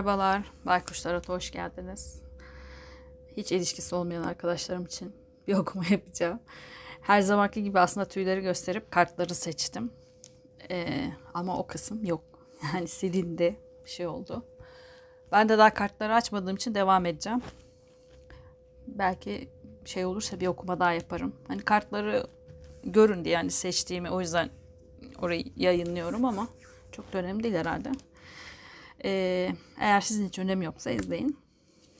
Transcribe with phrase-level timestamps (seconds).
[0.00, 2.22] Merhabalar, Baykuş Tarot'a hoş geldiniz.
[3.36, 5.12] Hiç ilişkisi olmayan arkadaşlarım için
[5.48, 6.40] bir okuma yapacağım.
[7.00, 9.92] Her zamanki gibi aslında tüyleri gösterip kartları seçtim.
[10.70, 12.24] Ee, ama o kısım yok.
[12.74, 14.44] Yani silindi, bir şey oldu.
[15.32, 17.42] Ben de daha kartları açmadığım için devam edeceğim.
[18.86, 19.48] Belki
[19.84, 21.36] şey olursa bir okuma daha yaparım.
[21.48, 22.26] Hani kartları
[22.84, 24.50] görün diye yani seçtiğimi o yüzden
[25.18, 26.48] orayı yayınlıyorum ama
[26.92, 27.92] çok da önemli değil herhalde.
[29.04, 31.38] Ee, eğer sizin için önemi yoksa izleyin.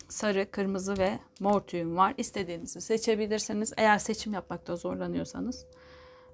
[0.09, 2.15] Sarı, kırmızı ve mor tüyüm var.
[2.19, 3.73] İstediğinizi seçebilirsiniz.
[3.77, 5.67] Eğer seçim yapmakta zorlanıyorsanız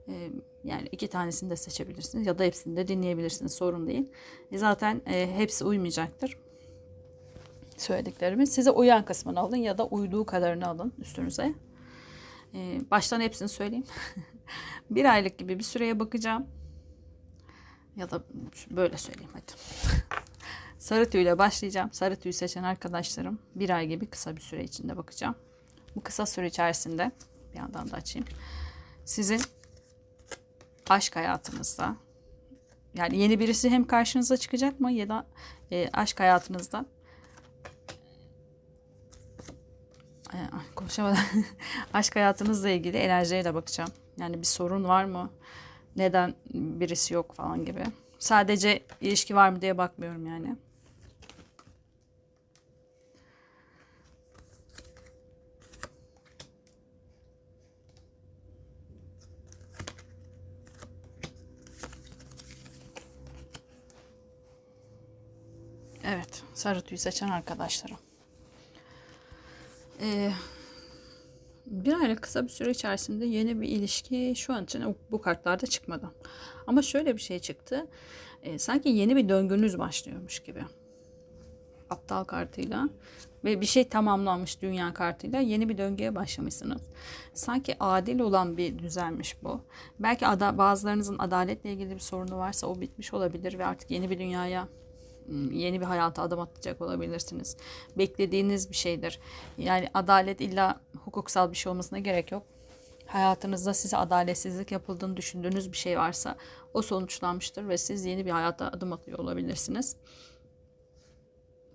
[0.08, 0.30] e,
[0.64, 3.54] yani iki tanesini de seçebilirsiniz ya da hepsini de dinleyebilirsiniz.
[3.54, 4.12] Sorun değil.
[4.52, 6.38] E, zaten e, hepsi uymayacaktır.
[7.76, 8.44] Söylediklerimin.
[8.44, 11.54] Size uyan kısmını alın ya da uyduğu kadarını alın üstünüze.
[12.90, 13.84] Baştan hepsini söyleyeyim.
[14.90, 16.46] bir aylık gibi bir süreye bakacağım.
[17.96, 18.23] Ya da
[18.70, 19.52] böyle söyleyeyim hadi.
[20.87, 21.92] Sarı tüyle başlayacağım.
[21.92, 25.34] Sarı tüy seçen arkadaşlarım bir ay gibi kısa bir süre içinde bakacağım.
[25.96, 27.12] Bu kısa süre içerisinde
[27.52, 28.29] bir yandan da açayım.
[29.04, 29.40] Sizin
[30.88, 31.96] aşk hayatınızda
[32.95, 35.26] yani yeni birisi hem karşınıza çıkacak mı ya da
[35.73, 36.87] e, aşk hayatınızda
[40.76, 41.18] konuşamadım.
[41.92, 43.90] aşk hayatınızla ilgili enerjiye de bakacağım.
[44.20, 45.30] Yani bir sorun var mı?
[45.96, 47.84] Neden birisi yok falan gibi.
[48.18, 50.57] Sadece ilişki var mı diye bakmıyorum yani.
[66.09, 67.97] Evet, sarı tüy seçen arkadaşlarım.
[70.00, 70.32] Ee,
[71.66, 76.12] bir aylık kısa bir süre içerisinde yeni bir ilişki şu an için bu kartlarda çıkmadı.
[76.66, 77.87] Ama şöyle bir şey çıktı.
[78.43, 80.64] Ee, sanki yeni bir döngünüz başlıyormuş gibi.
[81.91, 82.88] Aptal kartıyla
[83.44, 86.82] ve bir şey tamamlanmış dünya kartıyla yeni bir döngüye başlamışsınız.
[87.34, 89.60] Sanki adil olan bir düzenmiş bu.
[89.98, 94.19] Belki ada, bazılarınızın adaletle ilgili bir sorunu varsa o bitmiş olabilir ve artık yeni bir
[94.19, 94.69] dünyaya
[95.53, 97.56] yeni bir hayata adım atacak olabilirsiniz.
[97.98, 99.20] Beklediğiniz bir şeydir.
[99.59, 102.42] Yani adalet illa hukuksal bir şey olmasına gerek yok.
[103.06, 106.36] Hayatınızda size adaletsizlik yapıldığını düşündüğünüz bir şey varsa
[106.75, 109.97] o sonuçlanmıştır ve siz yeni bir hayata adım atıyor olabilirsiniz.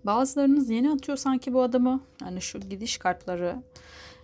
[0.03, 2.01] Bazılarınız yeni atıyor sanki bu adımı.
[2.21, 3.63] Yani şu gidiş kartları.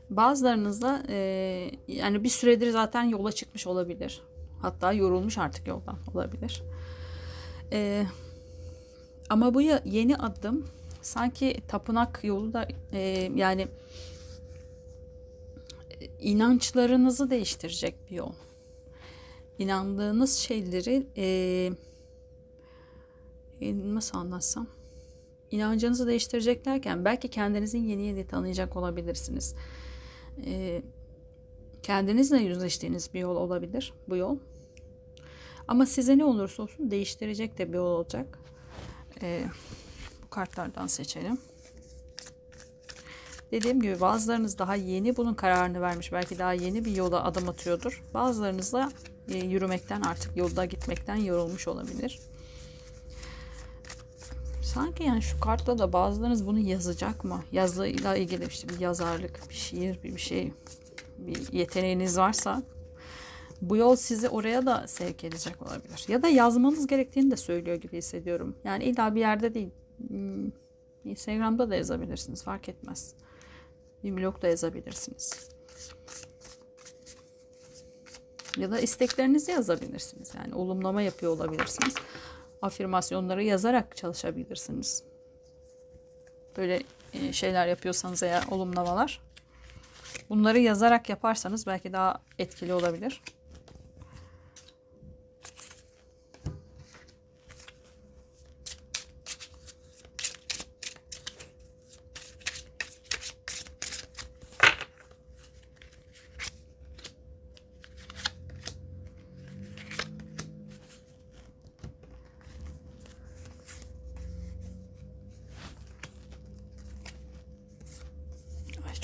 [0.10, 4.22] Bazılarınız da e, yani bir süredir zaten yola çıkmış olabilir.
[4.62, 6.64] Hatta yorulmuş artık yoldan olabilir.
[7.72, 8.08] Eee
[9.30, 10.68] ama bu yeni adım
[11.02, 13.68] sanki tapınak yolu da e, yani
[16.20, 18.34] inançlarınızı değiştirecek bir yol.
[19.60, 21.26] İnandığınız şeyleri e,
[23.62, 24.68] e, nasıl anlatsam?
[25.52, 29.56] İnancınızı değiştirecek derken belki kendinizi yeni yeni tanıyacak olabilirsiniz.
[30.46, 30.82] E,
[31.84, 34.38] kendinizle yüzleştiğiniz bir yol olabilir bu yol.
[35.68, 38.40] Ama size ne olursa olsun değiştirecek de bir yol olacak.
[39.22, 39.46] Ee,
[40.26, 41.38] bu kartlardan seçelim.
[43.52, 46.12] Dediğim gibi bazılarınız daha yeni bunun kararını vermiş.
[46.12, 48.04] Belki daha yeni bir yola adım atıyordur.
[48.14, 48.92] Bazılarınız da
[49.30, 52.20] e, yürümekten artık yolda gitmekten yorulmuş olabilir.
[54.64, 57.44] Sanki yani şu kartla da bazılarınız bunu yazacak mı?
[57.52, 60.54] Yazıyla ilgili işte bir yazarlık, bir şiir, bir, bir şey,
[61.18, 62.64] bir yeteneğiniz varsa
[63.62, 66.06] bu yol sizi oraya da sevk edecek olabilir.
[66.08, 68.56] Ya da yazmanız gerektiğini de söylüyor gibi hissediyorum.
[68.64, 69.70] Yani illa bir yerde değil.
[70.08, 70.52] Hmm,
[71.06, 72.44] Instagram'da da yazabilirsiniz.
[72.44, 73.16] Fark etmez.
[74.04, 75.50] Bir blog da yazabilirsiniz.
[78.58, 80.32] Ya da isteklerinizi yazabilirsiniz.
[80.36, 81.96] Yani olumlama yapıyor olabilirsiniz.
[82.62, 85.04] Afirmasyonları yazarak çalışabilirsiniz.
[86.58, 89.22] Böyle e, şeyler yapıyorsanız eğer olumlamalar.
[90.30, 93.22] Bunları yazarak yaparsanız belki daha etkili olabilir.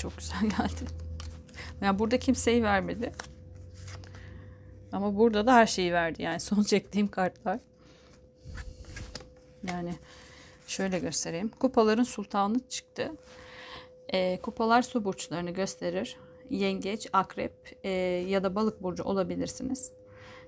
[0.04, 0.90] çok güzel geldi.
[1.94, 3.12] Yani burada kimseyi vermedi.
[4.92, 6.22] Ama burada da her şeyi verdi.
[6.22, 7.60] Yani son çektiğim kartlar.
[9.68, 9.94] Yani
[10.66, 11.48] şöyle göstereyim.
[11.48, 13.12] Kupaların sultanı çıktı.
[14.08, 16.16] E, kupalar su burçlarını gösterir.
[16.50, 17.52] Yengeç, akrep
[17.84, 17.90] e,
[18.28, 19.92] ya da balık burcu olabilirsiniz.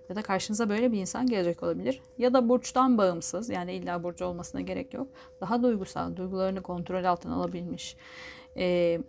[0.08, 2.02] Ya da karşınıza böyle bir insan gelecek olabilir.
[2.18, 5.08] Ya da burçtan bağımsız yani illa burcu olmasına gerek yok.
[5.40, 7.96] Daha duygusal, duygularını kontrol altına alabilmiş
[8.56, 9.00] ee,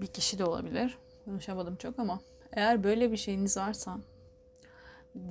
[0.00, 0.98] bir kişi de olabilir.
[1.24, 2.20] Konuşamadım çok ama
[2.52, 3.98] eğer böyle bir şeyiniz varsa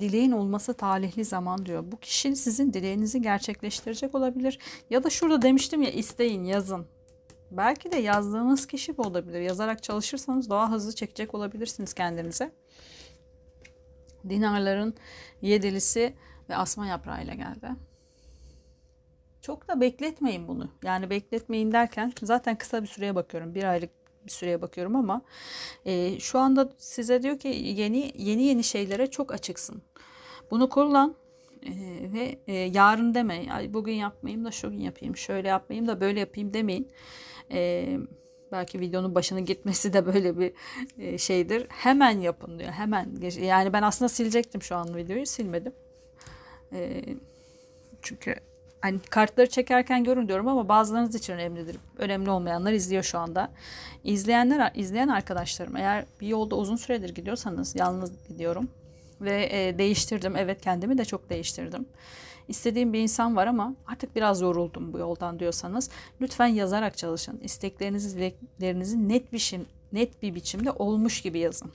[0.00, 1.92] dileğin olması talihli zaman diyor.
[1.92, 4.58] Bu kişi sizin dileğinizi gerçekleştirecek olabilir.
[4.90, 6.86] Ya da şurada demiştim ya isteyin yazın.
[7.50, 9.40] Belki de yazdığınız kişi bu olabilir.
[9.40, 12.52] Yazarak çalışırsanız daha hızlı çekecek olabilirsiniz kendinize.
[14.28, 14.94] Dinarların
[15.42, 16.14] yedilisi
[16.48, 17.68] ve asma yaprağıyla geldi.
[19.42, 20.70] Çok da bekletmeyin bunu.
[20.84, 23.54] Yani bekletmeyin derken zaten kısa bir süreye bakıyorum.
[23.54, 23.90] Bir aylık
[24.26, 25.22] bir süreye bakıyorum ama
[25.84, 29.82] e, şu anda size diyor ki yeni yeni yeni şeylere çok açıksın.
[30.50, 31.14] Bunu kullan
[31.66, 31.72] e,
[32.12, 33.46] ve e, yarın deme.
[33.74, 35.16] Bugün yapmayayım da şu gün yapayım.
[35.16, 36.88] Şöyle yapmayayım da böyle yapayım demeyin.
[37.52, 37.88] E,
[38.52, 40.52] belki videonun başına gitmesi de böyle bir
[40.98, 41.66] e, şeydir.
[41.68, 42.70] Hemen yapın diyor.
[42.70, 43.08] Hemen.
[43.40, 45.26] Yani ben aslında silecektim şu an videoyu.
[45.26, 45.72] Silmedim.
[46.72, 47.02] E,
[48.02, 48.34] çünkü
[48.80, 51.76] hani kartları çekerken görün diyorum ama bazılarınız için önemlidir.
[51.98, 53.50] Önemli olmayanlar izliyor şu anda.
[54.04, 58.68] İzleyenler, izleyen arkadaşlarım eğer bir yolda uzun süredir gidiyorsanız yalnız gidiyorum
[59.20, 60.36] ve e, değiştirdim.
[60.36, 61.86] Evet kendimi de çok değiştirdim.
[62.48, 65.90] İstediğim bir insan var ama artık biraz yoruldum bu yoldan diyorsanız
[66.20, 67.40] lütfen yazarak çalışın.
[67.42, 69.52] İsteklerinizi, dileklerinizi net bir
[69.92, 71.72] net bir biçimde olmuş gibi yazın.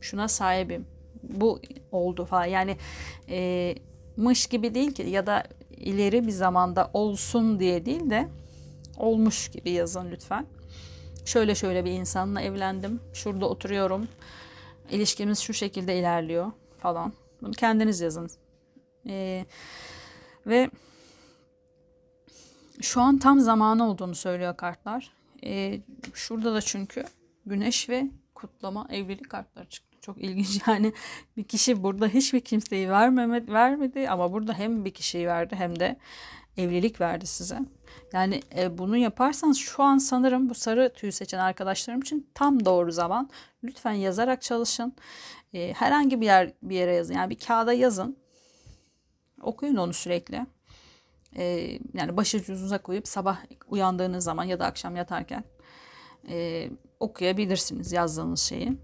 [0.00, 0.86] Şuna sahibim.
[1.22, 1.60] Bu
[1.92, 2.44] oldu falan.
[2.44, 2.76] Yani
[3.28, 3.74] e,
[4.16, 5.44] mış gibi değil ki ya da
[5.82, 8.28] ileri bir zamanda olsun diye değil de
[8.96, 10.46] olmuş gibi yazın lütfen.
[11.24, 13.00] Şöyle şöyle bir insanla evlendim.
[13.12, 14.08] Şurada oturuyorum.
[14.90, 17.12] İlişkimiz şu şekilde ilerliyor falan.
[17.42, 18.30] Bunu kendiniz yazın.
[19.08, 19.46] Ee,
[20.46, 20.70] ve
[22.80, 25.12] şu an tam zamanı olduğunu söylüyor kartlar.
[25.44, 25.80] Ee,
[26.14, 27.04] şurada da çünkü
[27.46, 29.91] güneş ve kutlama evlilik kartları çıktı.
[30.02, 30.92] Çok ilginç yani
[31.36, 35.96] bir kişi burada hiçbir kimseyi vermemedi, vermedi ama burada hem bir kişiyi verdi hem de
[36.56, 37.58] evlilik verdi size.
[38.12, 42.92] Yani e, bunu yaparsanız şu an sanırım bu sarı tüy seçen arkadaşlarım için tam doğru
[42.92, 43.30] zaman.
[43.64, 44.94] Lütfen yazarak çalışın.
[45.54, 47.14] E, herhangi bir yer bir yere yazın.
[47.14, 48.16] Yani bir kağıda yazın.
[49.42, 50.46] Okuyun onu sürekli.
[51.36, 51.44] E,
[51.94, 53.38] yani başucunuza koyup sabah
[53.68, 55.44] uyandığınız zaman ya da akşam yatarken
[56.28, 56.68] e,
[57.00, 58.78] okuyabilirsiniz yazdığınız şeyi.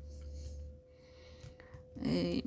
[2.06, 2.42] E,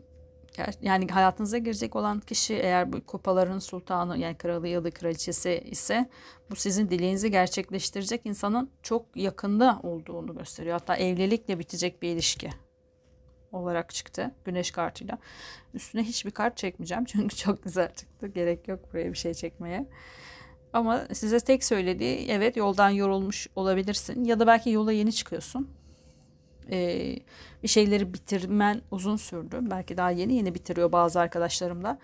[0.81, 6.09] yani hayatınıza girecek olan kişi eğer bu kupaların sultanı yani kralı ya da kraliçesi ise
[6.51, 10.79] bu sizin dileğinizi gerçekleştirecek insanın çok yakında olduğunu gösteriyor.
[10.79, 12.49] Hatta evlilikle bitecek bir ilişki
[13.51, 15.17] olarak çıktı güneş kartıyla.
[15.73, 18.27] Üstüne hiçbir kart çekmeyeceğim çünkü çok güzel çıktı.
[18.27, 19.87] Gerek yok buraya bir şey çekmeye.
[20.73, 25.69] Ama size tek söylediği evet yoldan yorulmuş olabilirsin ya da belki yola yeni çıkıyorsun
[26.71, 27.15] e,
[27.63, 29.59] bir şeyleri bitirmen uzun sürdü.
[29.61, 31.99] Belki daha yeni yeni bitiriyor bazı arkadaşlarım da.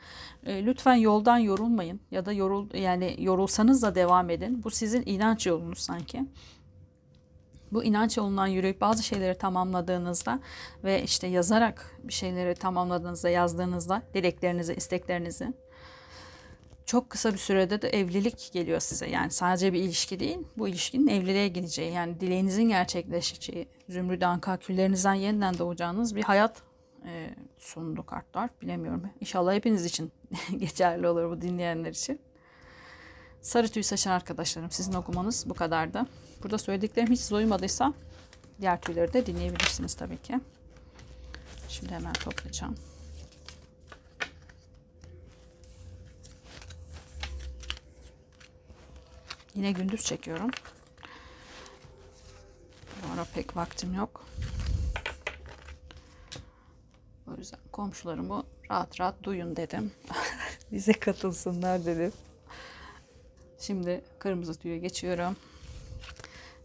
[0.46, 4.64] E, lütfen yoldan yorulmayın ya da yorul yani yorulsanız da devam edin.
[4.64, 6.26] Bu sizin inanç yolunuz sanki.
[7.72, 10.40] Bu inanç yolundan yürüyüp bazı şeyleri tamamladığınızda
[10.84, 15.54] ve işte yazarak bir şeyleri tamamladığınızda, yazdığınızda dileklerinizi, isteklerinizi
[16.88, 19.10] çok kısa bir sürede de evlilik geliyor size.
[19.10, 25.58] Yani sadece bir ilişki değil, bu ilişkinin evliliğe gideceği, yani dileğinizin gerçekleşeceği, zümrüt anka yeniden
[25.58, 26.62] doğacağınız bir hayat
[27.06, 28.50] e, sundu kartlar.
[28.62, 29.10] Bilemiyorum.
[29.22, 30.12] İnşallah hepiniz için
[30.58, 32.20] geçerli olur bu dinleyenler için.
[33.42, 36.06] Sarı tüy saçan arkadaşlarım sizin okumanız bu kadardı.
[36.44, 37.94] Burada söylediklerim hiç uymadıysa
[38.62, 40.40] diğer tüyleri de dinleyebilirsiniz tabii ki.
[41.70, 42.76] Şimdi hemen toplayacağım.
[49.58, 50.52] Yine gündüz çekiyorum.
[53.04, 54.26] Bu ara pek vaktim yok.
[57.28, 59.92] O yüzden komşularımı rahat rahat duyun dedim.
[60.72, 62.12] Bize katılsınlar dedim.
[63.60, 65.36] Şimdi kırmızı tüye geçiyorum.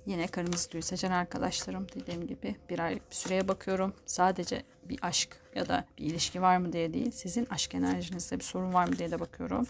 [0.06, 3.94] Yine kırmızı tüyü seçen arkadaşlarım dediğim gibi bir aylık bir süreye bakıyorum.
[4.06, 7.10] Sadece bir aşk ya da bir ilişki var mı diye değil.
[7.10, 9.66] Sizin aşk enerjinizde bir sorun var mı diye de bakıyorum.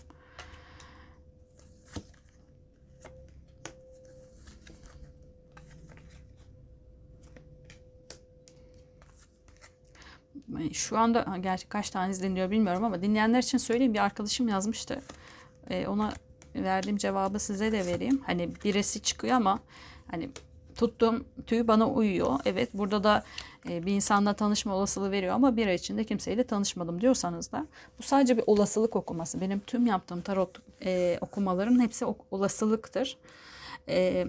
[10.73, 15.03] Şu anda gerçi kaç tane izleniyor bilmiyorum ama dinleyenler için söyleyeyim bir arkadaşım yazmıştı.
[15.71, 16.13] E, ona
[16.55, 18.23] verdiğim cevabı size de vereyim.
[18.27, 19.59] Hani birisi çıkıyor ama
[20.11, 20.31] hani
[20.77, 22.41] tuttuğum tüy bana uyuyor.
[22.45, 23.25] Evet burada da
[23.69, 27.67] e, bir insanla tanışma olasılığı veriyor ama bir ay içinde kimseyle tanışmadım diyorsanız da
[27.99, 29.41] bu sadece bir olasılık okuması.
[29.41, 30.51] Benim tüm yaptığım tarot
[30.85, 33.17] e, okumaların hepsi olasılıktır.
[33.89, 34.27] E,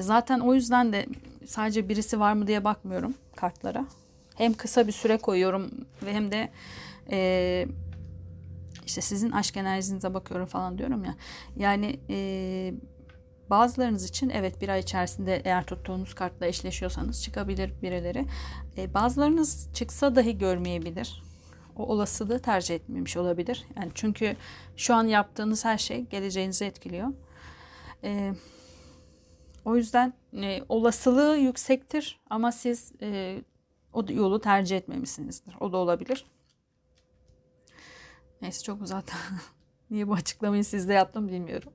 [0.00, 1.06] zaten o yüzden de
[1.46, 3.86] sadece birisi var mı diye bakmıyorum kartlara
[4.34, 5.70] Hem kısa bir süre koyuyorum
[6.02, 6.50] ve hem de
[7.10, 7.66] e,
[8.86, 11.14] işte sizin aşk enerjinize bakıyorum falan diyorum ya.
[11.56, 12.74] Yani e,
[13.50, 18.26] bazılarınız için evet bir ay içerisinde eğer tuttuğunuz kartla eşleşiyorsanız çıkabilir birileri.
[18.76, 21.22] E, bazılarınız çıksa dahi görmeyebilir.
[21.76, 23.66] O olasılığı tercih etmemiş olabilir.
[23.76, 24.36] Yani çünkü
[24.76, 27.08] şu an yaptığınız her şey geleceğinizi etkiliyor.
[28.04, 28.34] E,
[29.64, 33.38] o yüzden e, olasılığı yüksektir ama siz e,
[33.94, 35.56] o yolu tercih etmemişsinizdir.
[35.60, 36.26] O da olabilir.
[38.42, 39.18] Neyse çok uzattım.
[39.90, 41.72] Niye bu açıklamayı sizde yaptım bilmiyorum.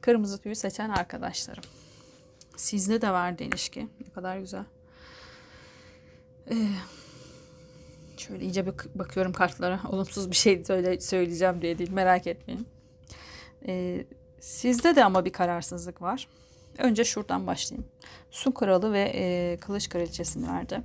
[0.00, 1.64] Kırmızı tüyü seçen arkadaşlarım.
[2.56, 3.88] Sizde de vardı ilişki.
[4.00, 4.64] Ne kadar güzel.
[6.50, 6.68] Ee,
[8.16, 9.80] şöyle iyice bir bakıyorum kartlara.
[9.88, 11.90] Olumsuz bir şey söyle, söyleyeceğim diye değil.
[11.90, 12.68] Merak etmeyin.
[13.66, 14.06] Ee,
[14.40, 16.28] sizde de ama bir kararsızlık var.
[16.78, 17.88] Önce şuradan başlayayım.
[18.30, 20.82] Su kralı ve e, kılıç kraliçesini verdi.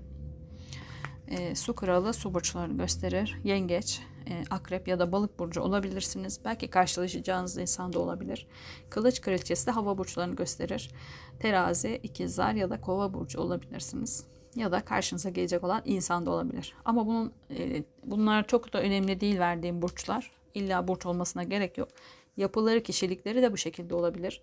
[1.29, 3.37] E, su kralı su burçlarını gösterir.
[3.43, 6.39] Yengeç, e, akrep ya da balık burcu olabilirsiniz.
[6.45, 8.47] Belki karşılaşacağınız insan da olabilir.
[8.89, 10.91] Kılıç kraliçesi de hava burçlarını gösterir.
[11.39, 14.25] Terazi, ikizler ya da kova burcu olabilirsiniz.
[14.55, 16.73] Ya da karşınıza gelecek olan insan da olabilir.
[16.85, 20.31] Ama bunun e, bunlar çok da önemli değil verdiğim burçlar.
[20.53, 21.89] İlla burç olmasına gerek yok.
[22.37, 24.41] Yapıları, kişilikleri de bu şekilde olabilir.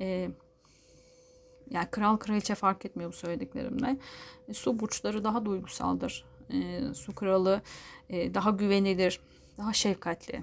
[0.00, 0.30] E,
[1.70, 3.96] yani kral kraliçe fark etmiyor bu söylediklerimle.
[4.48, 6.24] E, su burçları daha duygusaldır.
[6.50, 7.62] E, su kralı
[8.08, 9.20] e, daha güvenilir,
[9.58, 10.42] daha şefkatli,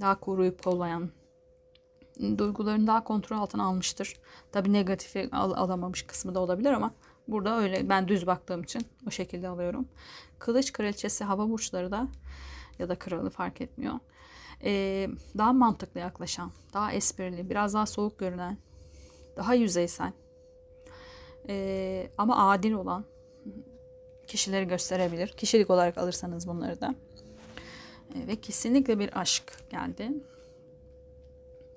[0.00, 1.10] daha koruyup kollayan,
[2.38, 4.16] duygularını daha kontrol altına almıştır.
[4.52, 6.94] Tabii negatifi al- alamamış kısmı da olabilir ama
[7.28, 9.88] burada öyle ben düz baktığım için o şekilde alıyorum.
[10.38, 12.08] Kılıç kraliçesi hava burçları da
[12.78, 13.94] ya da kralı fark etmiyor.
[14.64, 18.58] Ee, daha mantıklı yaklaşan, daha esprili, biraz daha soğuk görünen,
[19.36, 20.12] daha yüzeysel
[21.48, 23.04] ee, ama adil olan
[24.26, 25.28] kişileri gösterebilir.
[25.28, 26.94] Kişilik olarak alırsanız bunları da.
[28.14, 30.12] Ee, ve kesinlikle bir aşk geldi.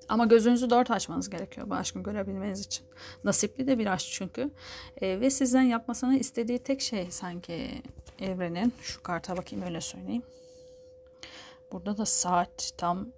[0.08, 2.86] Ama gözünüzü dört açmanız gerekiyor bu aşkı görebilmeniz için.
[3.24, 4.50] Nasipli de bir aşk çünkü.
[5.00, 7.82] E, ve sizden yapmasını istediği tek şey sanki
[8.20, 8.72] evrenin.
[8.82, 10.22] Şu karta bakayım öyle söyleyeyim.
[11.72, 13.08] Burada da saat tam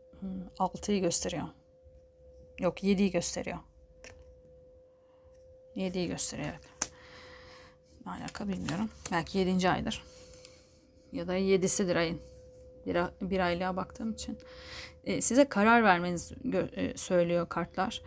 [0.58, 1.49] 6'yı gösteriyor.
[2.58, 3.58] Yok 7'yi gösteriyor.
[5.76, 6.54] 7'yi gösteriyor.
[8.07, 8.90] Ne alaka bilmiyorum.
[9.12, 9.71] Belki 7.
[9.71, 10.04] aydır.
[11.12, 12.21] Ya da 7'sidir ayın.
[12.87, 12.97] Bir,
[13.31, 14.38] bir aylığa baktığım için.
[15.04, 18.02] E, size karar vermeniz e, söylüyor kartlar.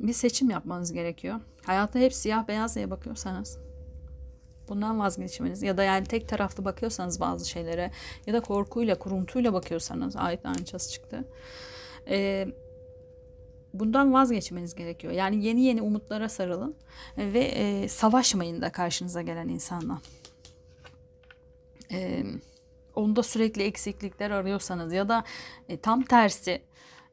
[0.00, 1.40] Bir seçim yapmanız gerekiyor.
[1.66, 3.58] Hayatta hep siyah beyaz diye bakıyorsanız
[4.68, 7.90] bundan vazgeçmeniz ya da yani tek taraflı bakıyorsanız bazı şeylere
[8.26, 11.24] ya da korkuyla, kuruntuyla bakıyorsanız ayet ançası çıktı.
[12.06, 12.48] Eee
[13.74, 15.12] bundan vazgeçmeniz gerekiyor.
[15.12, 16.74] Yani yeni yeni umutlara sarılın
[17.16, 20.00] ve e, savaşmayın da karşınıza gelen insanla.
[21.92, 22.24] E,
[22.94, 25.24] onda sürekli eksiklikler arıyorsanız ya da
[25.68, 26.62] e, tam tersi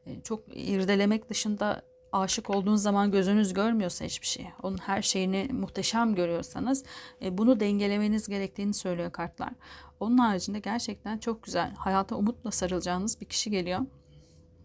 [0.06, 6.14] e, çok irdelemek dışında aşık olduğunuz zaman gözünüz görmüyorsa hiçbir şey, onun her şeyini muhteşem
[6.14, 6.84] görüyorsanız
[7.22, 9.52] e, bunu dengelemeniz gerektiğini söylüyor kartlar.
[10.00, 13.80] Onun haricinde gerçekten çok güzel, hayata umutla sarılacağınız bir kişi geliyor.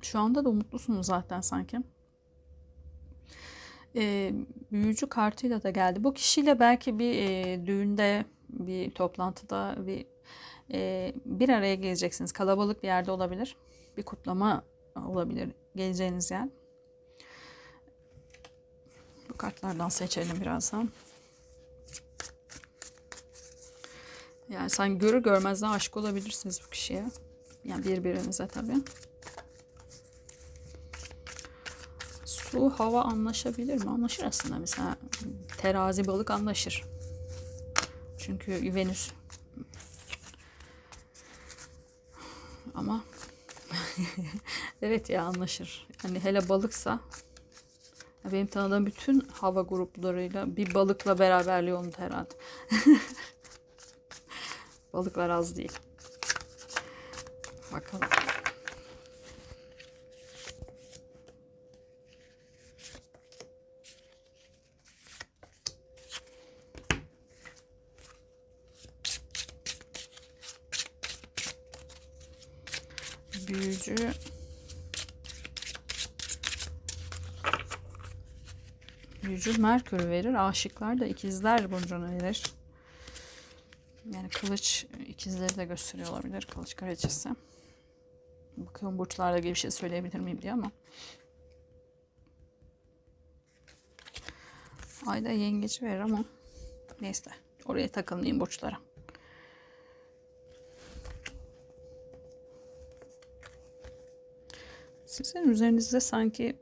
[0.05, 1.77] Şu anda da umutlusunuz zaten sanki.
[3.95, 4.33] E,
[4.71, 6.03] büyücü kartıyla da geldi.
[6.03, 10.05] Bu kişiyle belki bir e, düğünde, bir toplantıda, bir
[10.73, 12.31] e, bir araya geleceksiniz.
[12.31, 13.57] Kalabalık bir yerde olabilir.
[13.97, 14.63] Bir kutlama
[14.95, 16.49] olabilir geleceğiniz yer.
[19.29, 20.89] Bu kartlardan seçelim birazdan.
[24.49, 27.05] Yani sen görür görmez de aşık olabilirsiniz bu kişiye.
[27.63, 28.75] Yani birbirinize tabii.
[32.53, 33.89] Su, hava anlaşabilir mi?
[33.89, 34.59] Anlaşır aslında.
[34.59, 34.97] Mesela
[35.57, 36.83] terazi balık anlaşır.
[38.17, 39.11] Çünkü Venüs.
[42.75, 43.03] Ama
[44.81, 45.87] evet ya anlaşır.
[46.01, 46.99] Hani hele balıksa
[48.31, 52.33] benim tanıdığım bütün hava gruplarıyla bir balıkla beraberliği oldu herhalde.
[54.93, 55.79] Balıklar az değil.
[57.73, 58.22] Bakalım.
[73.47, 74.13] Büyücü
[79.23, 80.47] büyücü Merkür verir.
[80.47, 82.43] Aşıklar da ikizler burcunu verir.
[84.11, 86.47] Yani kılıç ikizleri de gösteriyor olabilir.
[86.53, 87.29] Kılıç kraliçesi.
[88.57, 90.71] Bakalım burçlarla ilgili bir şey söyleyebilir miyim diye ama.
[95.07, 96.25] Ayda yengeç verir ama
[97.01, 97.31] neyse.
[97.65, 98.92] Oraya takılmayayım burçlara.
[105.13, 106.55] Sizin üzerinizde sanki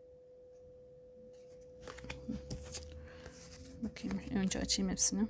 [3.81, 5.27] bakayım önce açayım hepsini.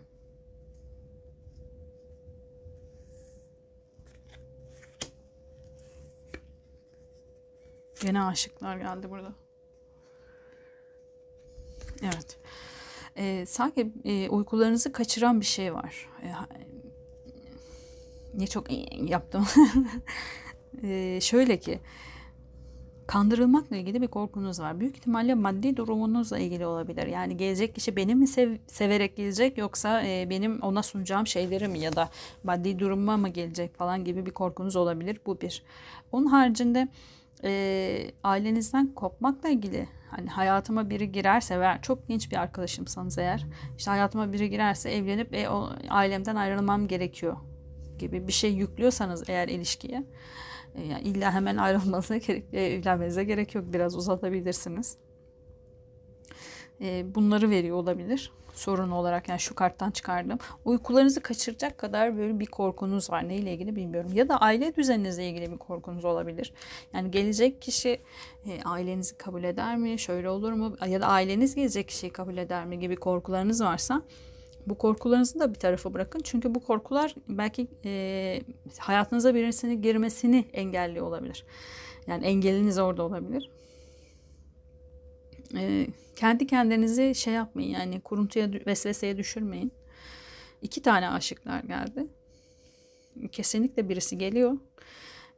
[8.03, 9.33] Yine aşıklar geldi burada.
[12.01, 12.39] Evet.
[13.17, 16.09] Ee, sanki e, uykularınızı kaçıran bir şey var.
[16.23, 16.31] E,
[18.33, 18.67] ne çok
[19.09, 19.47] yaptım.
[20.83, 21.79] e, şöyle ki
[23.11, 24.79] kandırılmakla ilgili bir korkunuz var.
[24.79, 27.07] Büyük ihtimalle maddi durumunuzla ilgili olabilir.
[27.07, 31.79] Yani gelecek kişi beni mi sev severek gelecek yoksa e, benim ona sunacağım şeyleri mi
[31.79, 32.09] ya da
[32.43, 35.19] maddi duruma mı gelecek falan gibi bir korkunuz olabilir.
[35.25, 35.63] Bu bir.
[36.11, 36.87] Onun haricinde
[37.43, 43.45] e, ailenizden kopmakla ilgili hani hayatıma biri girerse ve çok genç bir arkadaşımsanız eğer
[43.77, 47.37] işte hayatıma biri girerse evlenip e, o, ailemden ayrılmam gerekiyor
[47.99, 50.03] gibi bir şey yüklüyorsanız eğer ilişkiye
[50.89, 53.65] yani illa hemen ayrılmanıza gerek, e, evlenmenize gerek yok.
[53.73, 54.97] Biraz uzatabilirsiniz.
[56.81, 58.31] E, bunları veriyor olabilir.
[58.53, 60.37] Sorun olarak yani şu karttan çıkardım.
[60.65, 63.29] Uykularınızı kaçıracak kadar böyle bir korkunuz var.
[63.29, 64.11] Neyle ilgili bilmiyorum.
[64.13, 66.53] Ya da aile düzeninizle ilgili bir korkunuz olabilir.
[66.93, 68.01] Yani gelecek kişi
[68.45, 69.99] e, ailenizi kabul eder mi?
[69.99, 70.75] Şöyle olur mu?
[70.87, 74.01] Ya da aileniz gelecek kişiyi kabul eder mi gibi korkularınız varsa
[74.65, 76.21] bu korkularınızı da bir tarafa bırakın.
[76.23, 78.41] Çünkü bu korkular belki e,
[78.79, 81.45] hayatınıza birisinin girmesini engelliyor olabilir.
[82.07, 83.49] Yani engeliniz orada olabilir.
[85.57, 89.71] E, kendi kendinizi şey yapmayın yani kuruntuya vesveseye düşürmeyin.
[90.61, 92.07] İki tane aşıklar geldi.
[93.31, 94.57] Kesinlikle birisi geliyor.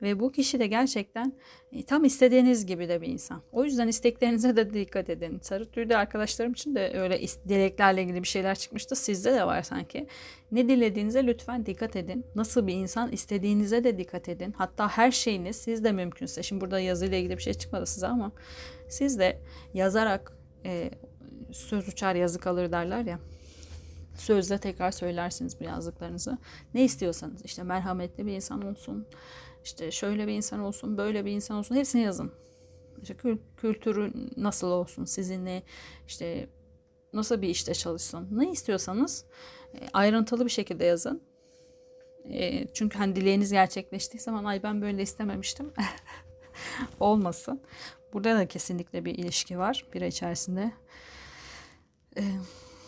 [0.04, 1.34] Ve bu kişi de gerçekten
[1.72, 3.42] e, tam istediğiniz gibi de bir insan.
[3.52, 5.40] O yüzden isteklerinize de dikkat edin.
[5.42, 7.20] Sarı tüylü arkadaşlarım için de öyle
[7.50, 8.96] dileklerle ilgili bir şeyler çıkmıştı.
[8.96, 10.08] Sizde de var sanki.
[10.52, 12.26] Ne dilediğinize lütfen dikkat edin.
[12.36, 14.54] Nasıl bir insan istediğinize de dikkat edin.
[14.58, 16.44] Hatta her şeyiniz siz de mümkünse.
[16.44, 18.32] Şimdi burada yazıyla ilgili bir şey çıkmadı size ama
[18.90, 19.40] siz de
[19.74, 20.34] yazarak
[20.66, 20.92] e,
[21.52, 23.20] söz uçar yazı kalır derler ya
[24.16, 26.38] sözle tekrar söylersiniz bu yazdıklarınızı.
[26.74, 29.08] Ne istiyorsanız işte merhametli bir insan olsun,
[29.64, 32.32] işte şöyle bir insan olsun, böyle bir insan olsun hepsini yazın.
[33.02, 33.16] İşte
[33.58, 35.64] kültürü nasıl olsun, sizinle
[36.08, 36.50] işte
[37.14, 38.28] nasıl bir işte çalışsın.
[38.32, 39.26] Ne istiyorsanız
[39.74, 41.22] e, ayrıntılı bir şekilde yazın.
[42.30, 45.74] E, çünkü hani dileğiniz gerçekleştiği zaman ay ben böyle istememiştim.
[47.00, 47.62] Olmasın.
[48.14, 50.72] Burada da kesinlikle bir ilişki var bira içerisinde.
[52.18, 52.22] E,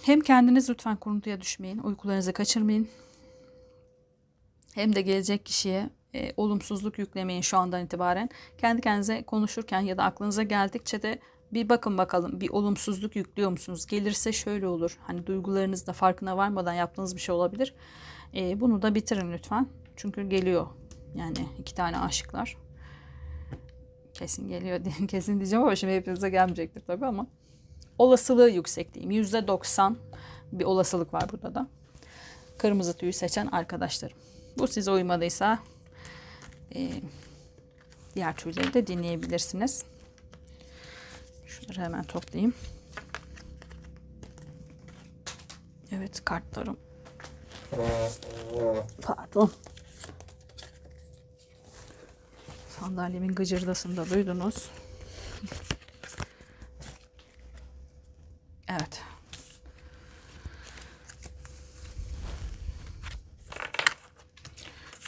[0.02, 2.88] hem kendiniz lütfen kuruntuya düşmeyin, uykularınızı kaçırmayın.
[4.74, 8.30] Hem de gelecek kişiye e, olumsuzluk yüklemeyin şu andan itibaren.
[8.58, 11.20] Kendi kendinize konuşurken ya da aklınıza geldikçe de
[11.54, 13.86] bir bakın bakalım bir olumsuzluk yüklüyor musunuz?
[13.86, 14.98] Gelirse şöyle olur.
[15.08, 17.74] Hani duygularınızda farkına varmadan yaptığınız bir şey olabilir.
[18.36, 19.68] E, bunu da bitirin lütfen.
[19.96, 20.68] Çünkü geliyor.
[21.16, 22.58] Yani iki tane aşıklar.
[24.14, 27.28] Kesin geliyor kesin diyeceğim ama şimdi hepinize gelmeyecektir tabii ama.
[27.98, 29.12] Olasılığı yüksek diyeyim.
[29.12, 29.98] Yüzde doksan
[30.52, 31.68] bir olasılık var burada da.
[32.58, 34.18] Kırmızı tüyü seçen arkadaşlarım.
[34.58, 35.60] Bu size uymadıysa
[36.76, 37.02] e,
[38.16, 39.86] diğer türleri de dinleyebilirsiniz.
[41.46, 42.54] Şunları hemen toplayayım.
[45.92, 46.78] Evet kartlarım.
[49.02, 49.52] Pardon.
[52.70, 54.70] Sandalyemin gıcırdasını da duydunuz.
[58.68, 59.02] Evet.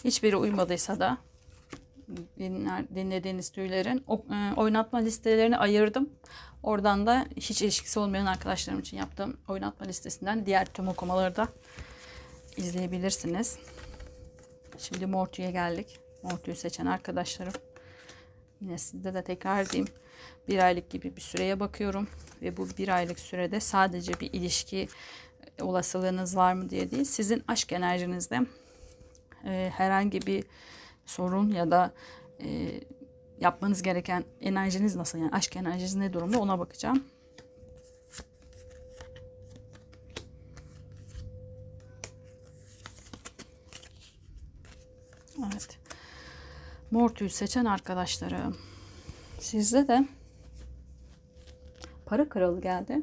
[0.04, 1.18] Hiçbiri uymadıysa da
[2.52, 6.10] dinler, dinlediğiniz tüylerin e, oynatma listelerini ayırdım.
[6.64, 11.48] Oradan da hiç ilişkisi olmayan arkadaşlarım için yaptığım oynatma listesinden diğer tüm okumaları da
[12.58, 13.60] izleyebilirsiniz.
[14.78, 16.00] Şimdi Mortu'ya geldik.
[16.24, 17.54] Mortu'yu seçen arkadaşlarım.
[18.62, 19.88] Yine sizde de tekrar edeyim.
[20.48, 22.08] Bir aylık gibi bir süreye bakıyorum.
[22.42, 24.88] Ve bu bir aylık sürede sadece bir ilişki
[25.62, 27.04] olasılığınız var mı diye değil.
[27.04, 28.40] Sizin aşk enerjinizde
[29.46, 30.44] e, herhangi bir
[31.06, 31.92] sorun ya da
[32.44, 32.82] e,
[33.40, 37.04] yapmanız gereken enerjiniz nasıl yani aşk enerjiniz ne durumda ona bakacağım.
[45.40, 45.80] Evet.
[46.92, 48.58] Mortü'yü seçen arkadaşlarım.
[49.40, 50.08] Sizde de
[52.06, 53.02] para kralı geldi.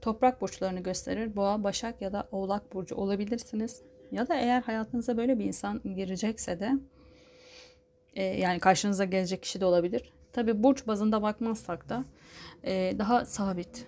[0.00, 1.36] Toprak burçlarını gösterir.
[1.36, 3.82] Boğa, Başak ya da Oğlak burcu olabilirsiniz.
[4.12, 6.72] Ya da eğer hayatınıza böyle bir insan girecekse de
[8.14, 10.12] e, yani karşınıza gelecek kişi de olabilir.
[10.32, 12.04] Tabi burç bazında bakmazsak da
[12.64, 13.86] e, daha sabit,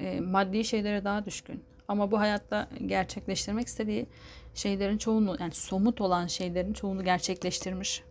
[0.00, 1.64] e, maddi şeylere daha düşkün.
[1.88, 4.06] Ama bu hayatta gerçekleştirmek istediği
[4.54, 8.02] şeylerin çoğunu yani somut olan şeylerin çoğunu gerçekleştirmiş.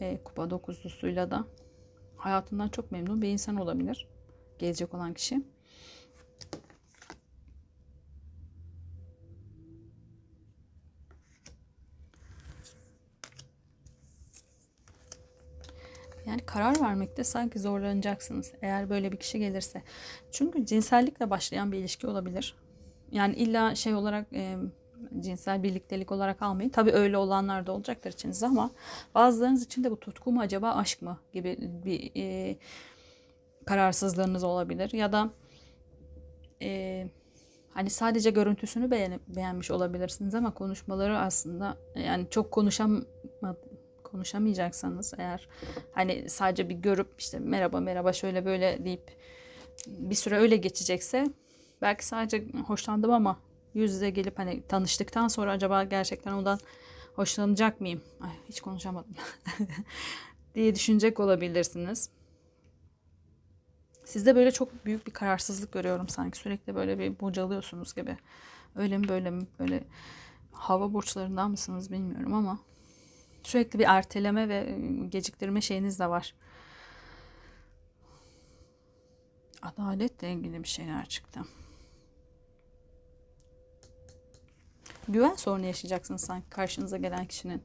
[0.00, 1.44] E, kupa dokuzlusuyla da
[2.16, 4.08] hayatından çok memnun bir insan olabilir.
[4.58, 5.42] Gelecek olan kişi.
[16.32, 19.82] Yani karar vermekte sanki zorlanacaksınız eğer böyle bir kişi gelirse.
[20.30, 22.56] Çünkü cinsellikle başlayan bir ilişki olabilir.
[23.10, 24.56] Yani illa şey olarak e,
[25.20, 26.70] cinsel birliktelik olarak almayın.
[26.70, 28.70] Tabii öyle olanlar da olacaktır içinizde ama
[29.14, 32.56] bazılarınız için de bu tutku mu acaba aşk mı gibi bir e,
[33.66, 34.92] kararsızlığınız olabilir.
[34.92, 35.30] Ya da
[36.62, 37.08] e,
[37.74, 43.04] hani sadece görüntüsünü beğen beğenmiş olabilirsiniz ama konuşmaları aslında yani çok konuşam
[44.12, 45.48] konuşamayacaksanız eğer
[45.92, 49.16] hani sadece bir görüp işte merhaba merhaba şöyle böyle deyip
[49.86, 51.26] bir süre öyle geçecekse
[51.82, 53.40] belki sadece hoşlandım ama
[53.74, 56.58] yüz yüze gelip hani tanıştıktan sonra acaba gerçekten ondan
[57.14, 58.00] hoşlanacak mıyım?
[58.20, 59.14] Ay hiç konuşamadım.
[60.54, 62.10] diye düşünecek olabilirsiniz.
[64.04, 66.38] Sizde böyle çok büyük bir kararsızlık görüyorum sanki.
[66.38, 68.16] Sürekli böyle bir bocalıyorsunuz gibi.
[68.76, 69.46] Öyle mi böyle mi?
[69.58, 69.84] Böyle
[70.52, 72.58] hava burçlarından mısınız bilmiyorum ama
[73.42, 74.78] sürekli bir erteleme ve
[75.08, 76.34] geciktirme şeyiniz de var.
[79.62, 81.40] Adaletle ilgili bir şeyler çıktı.
[85.08, 87.62] güven sorunu yaşayacaksınız sanki karşınıza gelen kişinin.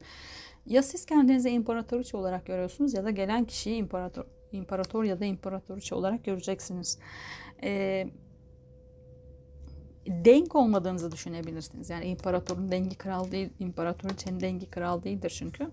[0.66, 5.94] Ya siz kendinizi imparatoriçe olarak görüyorsunuz ya da gelen kişiyi imparator, imparator ya da imparatoriçe
[5.94, 6.98] olarak göreceksiniz.
[7.62, 8.08] Ee,
[10.08, 11.90] denk olmadığınızı düşünebilirsiniz.
[11.90, 15.70] Yani imparatorun dengi kral değil, imparatoriçenin dengi kral değildir çünkü.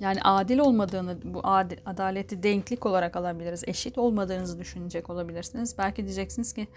[0.00, 3.64] Yani adil olmadığını, bu adil, adaleti denklik olarak alabiliriz.
[3.66, 5.78] Eşit olmadığınızı düşünecek olabilirsiniz.
[5.78, 6.68] Belki diyeceksiniz ki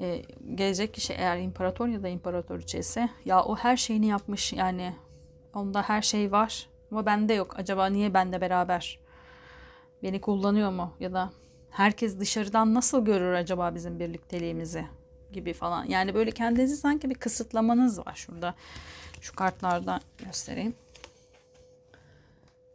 [0.00, 0.22] e,
[0.54, 4.94] gelecek kişi eğer imparator ya da imparatoriçe ise ya o her şeyini yapmış yani
[5.54, 7.58] onda her şey var ama bende yok.
[7.58, 8.98] Acaba niye bende beraber?
[10.02, 10.92] Beni kullanıyor mu?
[11.00, 11.30] Ya da
[11.70, 14.84] herkes dışarıdan nasıl görür acaba bizim birlikteliğimizi
[15.34, 15.84] gibi falan.
[15.84, 18.54] Yani böyle kendinizi sanki bir kısıtlamanız var şurada.
[19.20, 20.74] Şu kartlardan göstereyim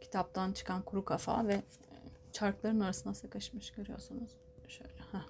[0.10, 1.62] kitaptan çıkan kuru kafa ve
[2.34, 4.32] çarkların arasına sıkışmış görüyorsunuz.
[4.68, 4.94] Şöyle.
[5.12, 5.28] Heh.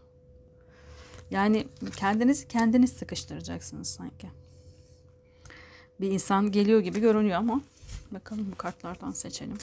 [1.32, 4.28] Yani kendinizi kendiniz sıkıştıracaksınız sanki.
[6.02, 7.62] Bir insan geliyor gibi görünüyor ama
[8.12, 9.58] bakalım bu kartlardan seçelim.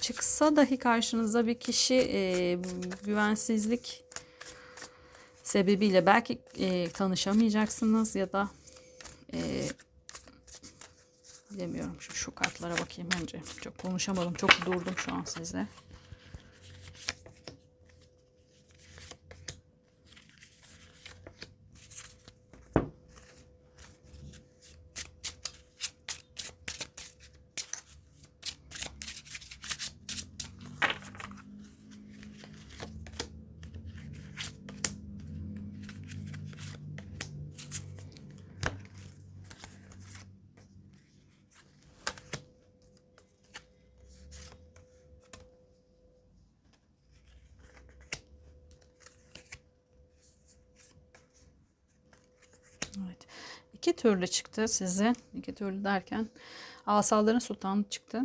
[0.00, 2.58] Çıksa dahi karşınıza bir kişi e,
[3.04, 4.03] güvensizlik
[5.54, 8.50] sebebiyle belki e, tanışamayacaksınız ya da
[9.34, 9.68] e,
[11.50, 11.96] Bilemiyorum.
[11.98, 13.42] Şu, şu kartlara bakayım önce.
[13.60, 14.34] Çok konuşamadım.
[14.34, 15.66] Çok durdum şu an sizle.
[52.98, 53.26] Evet.
[53.84, 55.12] İki türlü çıktı size.
[55.34, 56.28] İki türlü derken
[56.86, 58.22] asaların sultanı çıktı.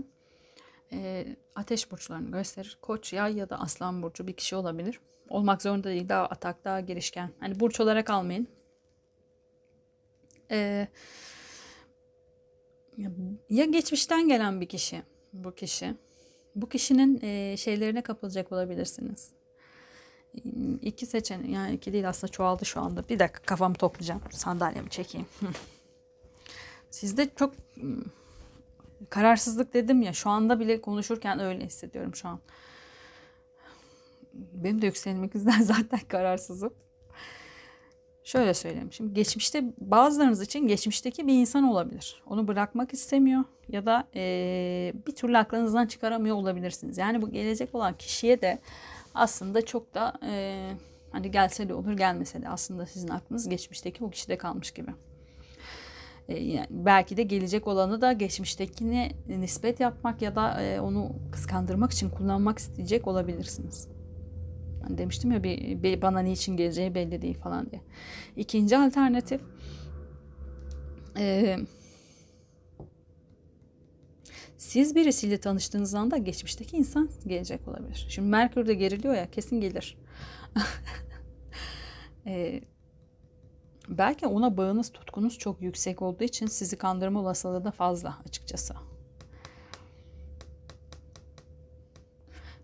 [0.91, 2.77] E, ateş burçlarını gösterir.
[2.81, 4.99] Koç, yay ya da aslan burcu bir kişi olabilir.
[5.29, 6.09] Olmak zorunda değil.
[6.09, 7.31] Daha atak, daha girişken.
[7.39, 8.47] Hani burç olarak almayın.
[10.51, 10.87] E,
[13.49, 15.95] ya geçmişten gelen bir kişi bu kişi.
[16.55, 19.38] Bu kişinin e, şeylerine kapılacak olabilirsiniz
[20.81, 23.09] iki seçenek yani iki değil aslında çoğaldı şu anda.
[23.09, 24.21] Bir dakika kafamı toplayacağım.
[24.31, 25.27] Sandalyemi çekeyim.
[26.89, 27.53] Sizde çok
[29.09, 32.39] kararsızlık dedim ya şu anda bile konuşurken öyle hissediyorum şu an.
[34.33, 36.73] Benim de yükselim ikizler zaten kararsızım.
[38.23, 38.91] Şöyle söyleyeyim.
[38.91, 42.23] Şimdi geçmişte bazılarınız için geçmişteki bir insan olabilir.
[42.25, 46.97] Onu bırakmak istemiyor ya da e, bir türlü aklınızdan çıkaramıyor olabilirsiniz.
[46.97, 48.59] Yani bu gelecek olan kişiye de
[49.13, 50.71] aslında çok da e,
[51.11, 54.91] hani gelse de olur gelmese de aslında sizin aklınız geçmişteki o kişide kalmış gibi.
[56.27, 61.91] E, yani belki de gelecek olanı da geçmiştekine nispet yapmak ya da e, onu kıskandırmak
[61.91, 63.87] için kullanmak isteyecek olabilirsiniz.
[64.83, 67.81] Hani demiştim ya bir, bir bana niçin geleceği belli değil falan diye.
[68.35, 69.41] İkinci alternatif
[71.17, 71.59] eee
[74.59, 78.05] siz birisiyle tanıştığınız anda geçmişteki insan gelecek olabilir.
[78.09, 79.97] Şimdi Merkür de geriliyor ya kesin gelir.
[82.25, 82.61] ee,
[83.89, 88.73] belki ona bağınız, tutkunuz çok yüksek olduğu için sizi kandırma olasılığı da fazla açıkçası.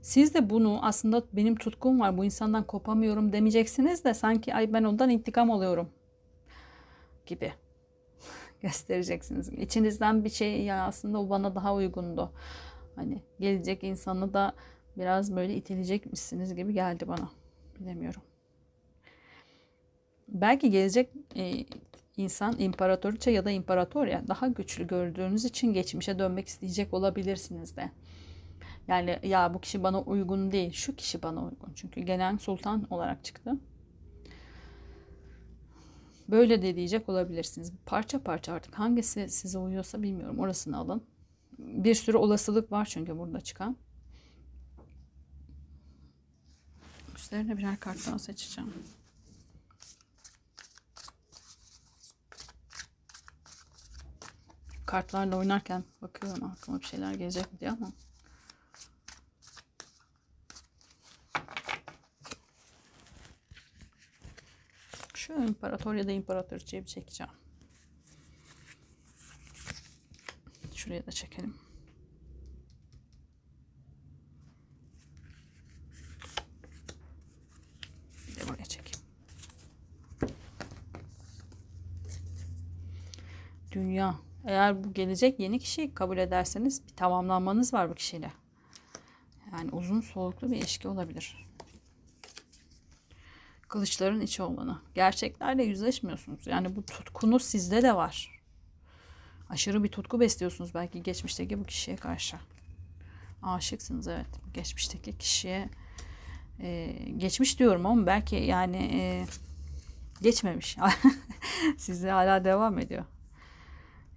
[0.01, 4.83] Siz de bunu aslında benim tutkum var bu insandan kopamıyorum demeyeceksiniz de sanki ay ben
[4.83, 5.89] ondan intikam alıyorum
[7.25, 7.53] gibi
[8.61, 9.49] göstereceksiniz.
[9.49, 12.31] İçinizden bir şey ya aslında o bana daha uygundu.
[12.95, 14.53] Hani gelecek insanı da
[14.97, 17.29] biraz böyle itilecekmişsiniz gibi geldi bana.
[17.79, 18.21] Bilemiyorum.
[20.27, 21.65] Belki gelecek e,
[22.17, 27.91] insan imparatoriçe ya da imparatorya daha güçlü gördüğünüz için geçmişe dönmek isteyecek olabilirsiniz de.
[28.87, 31.73] Yani ya bu kişi bana uygun değil, şu kişi bana uygun.
[31.75, 33.51] Çünkü gelen sultan olarak çıktı.
[36.29, 37.71] Böyle de diyecek olabilirsiniz.
[37.85, 40.39] Parça parça artık hangisi size uyuyorsa bilmiyorum.
[40.39, 41.03] Orasını alın.
[41.59, 43.77] Bir sürü olasılık var çünkü burada çıkan.
[47.15, 48.73] Üstlerine birer kart daha seçeceğim.
[54.85, 57.91] Kartlarla oynarken bakıyorum aklıma bir şeyler gelecek diye ama
[65.27, 67.33] Şu imparator ya da imparatoriçeyi bir çekeceğim.
[70.75, 71.55] Şuraya da çekelim.
[78.27, 79.05] Bir de buraya çekeyim.
[83.71, 84.15] Dünya.
[84.43, 88.31] Eğer bu gelecek yeni kişiyi kabul ederseniz bir tamamlanmanız var bu kişiyle.
[89.51, 91.45] Yani uzun soluklu bir ilişki olabilir.
[93.75, 94.81] Kılıçların içi olanı.
[94.93, 96.47] Gerçeklerle yüzleşmiyorsunuz.
[96.47, 98.41] Yani bu tutkunuz sizde de var.
[99.49, 102.37] Aşırı bir tutku besliyorsunuz belki geçmişteki bu kişiye karşı.
[103.43, 104.27] Aşıksınız evet.
[104.53, 105.69] Geçmişteki kişiye
[106.59, 109.25] e, geçmiş diyorum ama belki yani e,
[110.21, 110.77] geçmemiş.
[111.77, 113.05] Sizde hala devam ediyor.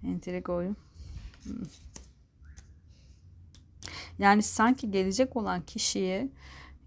[0.03, 0.77] Entrika oyun.
[1.43, 1.55] Hmm.
[4.19, 6.31] Yani sanki gelecek olan kişiyi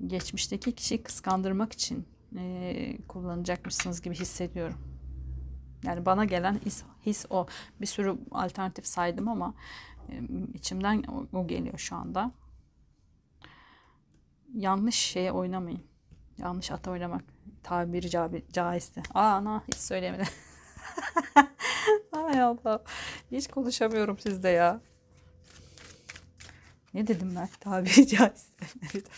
[0.06, 4.78] geçmişteki kişiyi kıskandırmak için e, kullanacakmışsınız gibi hissediyorum.
[5.84, 7.46] Yani bana gelen his, his o.
[7.80, 9.54] Bir sürü alternatif saydım ama
[10.08, 10.20] e,
[10.54, 12.32] içimden o, o geliyor şu anda.
[14.54, 15.82] Yanlış şeye oynamayın.
[16.38, 17.24] Yanlış ata oynamak
[17.62, 19.02] tabiri ca caizdi.
[19.14, 20.26] Aa ana hiç söyleyemedim.
[22.12, 22.84] Ay Allah.
[23.32, 24.80] Hiç konuşamıyorum sizde ya.
[26.94, 27.48] Ne dedim ben?
[27.60, 28.66] Tabiri caizdi.
[28.82, 29.12] Ne dedim?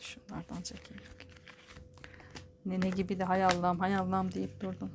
[0.00, 1.02] Şunlardan çekeyim.
[2.66, 4.90] Nene gibi de hay Allah'ım hay Allah'ım deyip durdum.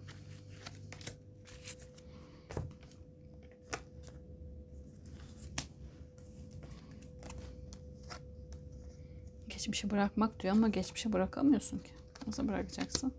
[9.50, 11.92] Geçmişi bırakmak diyor ama geçmişi bırakamıyorsun ki.
[12.28, 13.14] Nasıl bırakacaksın?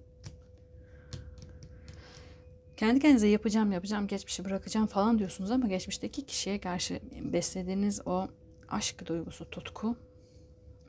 [2.76, 8.28] Kendi kendinize yapacağım yapacağım geçmişi bırakacağım falan diyorsunuz ama geçmişteki kişiye karşı beslediğiniz o
[8.68, 9.96] aşk duygusu, tutku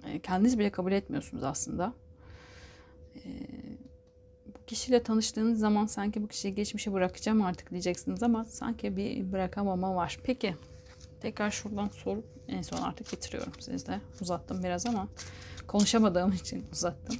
[0.05, 1.93] e, kendiniz bile kabul etmiyorsunuz aslında.
[3.25, 3.29] E,
[4.47, 9.95] bu kişiyle tanıştığınız zaman sanki bu kişiyi geçmişe bırakacağım artık diyeceksiniz ama sanki bir bırakamama
[9.95, 10.19] var.
[10.23, 10.55] Peki
[11.21, 14.01] tekrar şuradan sorup en son artık bitiriyorum sizle.
[14.21, 15.07] Uzattım biraz ama
[15.67, 17.15] konuşamadığım için uzattım.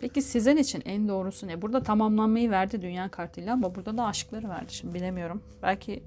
[0.00, 1.62] Peki sizin için en doğrusu ne?
[1.62, 4.74] Burada tamamlanmayı verdi dünya kartıyla ama burada da aşkları verdi.
[4.74, 5.42] Şimdi bilemiyorum.
[5.62, 6.02] Belki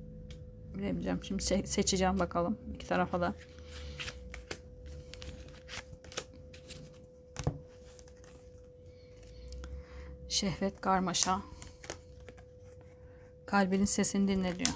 [0.76, 1.24] bilemeyeceğim.
[1.24, 3.34] Şimdi seçeceğim bakalım iki tarafa da.
[10.38, 11.42] Şehvet karmaşa.
[13.46, 14.76] Kalbinin sesini dinle diyor.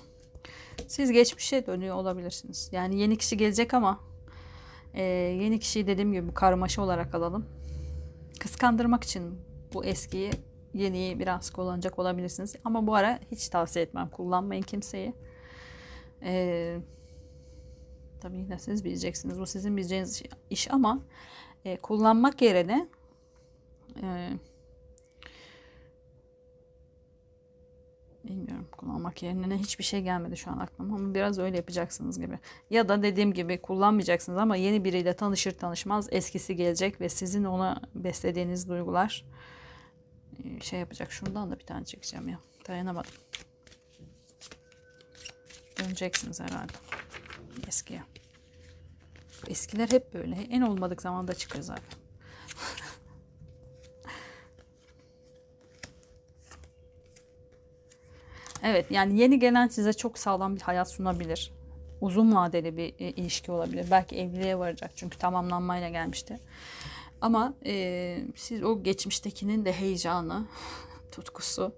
[0.88, 2.70] Siz geçmişe dönüyor olabilirsiniz.
[2.72, 4.00] Yani yeni kişi gelecek ama
[4.94, 7.46] e, yeni kişiyi dediğim gibi karmaşa olarak alalım.
[8.40, 9.40] Kıskandırmak için
[9.74, 10.32] bu eskiyi
[10.74, 12.56] yeniyi biraz kullanacak olabilirsiniz.
[12.64, 14.10] Ama bu ara hiç tavsiye etmem.
[14.10, 15.14] Kullanmayın kimseyi.
[16.24, 16.78] Ee,
[18.22, 19.40] tabii yine siz bileceksiniz.
[19.40, 21.00] Bu sizin bileceğiniz iş ama
[21.66, 22.88] e, kullanmak yerine
[24.04, 24.30] e,
[28.24, 32.40] bilmiyorum kullanmak yerine hiçbir şey gelmedi şu an aklıma ama biraz öyle yapacaksınız gibi.
[32.70, 37.82] Ya da dediğim gibi kullanmayacaksınız ama yeni biriyle tanışır tanışmaz eskisi gelecek ve sizin ona
[37.96, 39.26] beslediğiniz duygular
[40.62, 41.12] şey yapacak.
[41.12, 42.40] Şundan da bir tane çekeceğim ya.
[42.68, 43.12] Dayanamadım.
[45.80, 46.74] Döneceksiniz herhalde.
[47.68, 48.04] Eskiye.
[49.48, 50.36] Eskiler hep böyle.
[50.36, 52.01] En olmadık zamanda çıkıyor zaten.
[58.64, 61.52] Evet yani yeni gelen size çok sağlam bir hayat sunabilir.
[62.02, 63.88] Uzun vadeli bir e, ilişki olabilir.
[63.92, 66.40] Belki evliliğe varacak çünkü tamamlanmayla gelmişti.
[67.22, 70.46] Ama e, siz o geçmiştekinin de heyecanı,
[71.12, 71.76] tutkusu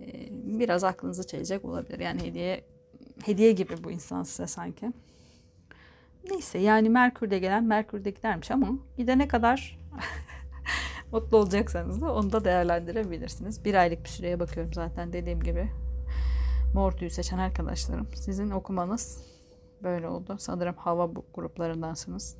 [0.00, 1.98] e, biraz aklınızı çelecek olabilir.
[1.98, 2.64] Yani hediye
[3.24, 4.92] hediye gibi bu insan size sanki.
[6.30, 9.78] Neyse yani Merkür'de gelen Merkür'de gidermiş ama gidene kadar
[11.12, 13.64] mutlu olacaksanız da onu da değerlendirebilirsiniz.
[13.64, 15.68] Bir aylık bir süreye bakıyorum zaten dediğim gibi.
[16.74, 18.08] Mor tüyü seçen arkadaşlarım.
[18.14, 19.24] Sizin okumanız
[19.82, 20.36] böyle oldu.
[20.38, 22.36] Sanırım hava gruplarındansınız.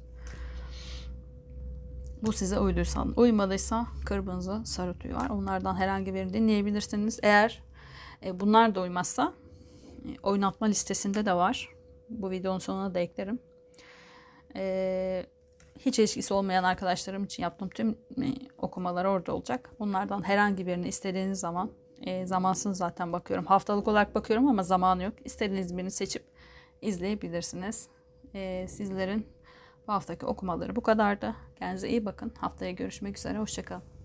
[2.23, 5.31] Bu size uyduysa, uymadıysa kırmızı sarı tüy var.
[5.31, 7.19] Onlardan herhangi birini dinleyebilirsiniz.
[7.23, 7.63] Eğer
[8.25, 9.35] e, bunlar da uymazsa
[10.05, 11.69] e, oynatma listesinde de var.
[12.11, 13.39] Bu videonun sonuna da eklerim.
[14.57, 15.27] E,
[15.79, 17.91] hiç ilişkisi olmayan arkadaşlarım için yaptığım tüm
[18.23, 19.71] e, okumalar orada olacak.
[19.79, 21.71] Bunlardan herhangi birini istediğiniz zaman
[22.03, 23.47] e, zamansız zaten bakıyorum.
[23.47, 25.15] Haftalık olarak bakıyorum ama zamanı yok.
[25.25, 26.25] İstediğiniz birini seçip
[26.83, 27.89] izleyebilirsiniz.
[28.35, 29.27] E, sizlerin
[29.89, 31.35] bu haftaki okumaları bu kadardı.
[31.59, 32.33] Kendinize iyi bakın.
[32.39, 33.39] Haftaya görüşmek üzere.
[33.39, 33.98] Hoşçakalın.